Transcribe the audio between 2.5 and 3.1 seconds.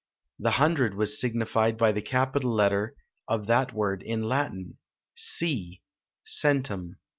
letter